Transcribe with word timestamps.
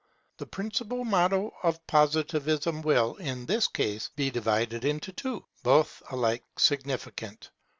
The 0.37 0.47
principal 0.47 1.05
motto 1.05 1.53
of 1.61 1.85
Positivism 1.85 2.81
will, 2.81 3.17
in 3.17 3.45
this 3.45 3.67
case, 3.67 4.09
be 4.15 4.31
divided 4.31 4.83
into 4.83 5.11
two, 5.13 5.45
both 5.61 6.01
alike 6.09 6.41
significant. 6.57 7.51